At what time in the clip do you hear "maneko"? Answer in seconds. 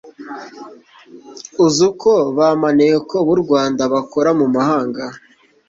2.61-3.15